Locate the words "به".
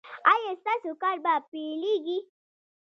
1.23-1.33